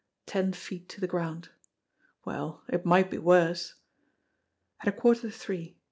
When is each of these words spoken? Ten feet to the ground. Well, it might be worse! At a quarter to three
Ten 0.25 0.51
feet 0.51 0.89
to 0.89 0.99
the 0.99 1.05
ground. 1.05 1.49
Well, 2.25 2.63
it 2.67 2.87
might 2.87 3.11
be 3.11 3.19
worse! 3.19 3.75
At 4.79 4.87
a 4.87 4.91
quarter 4.91 5.29
to 5.29 5.31
three 5.31 5.77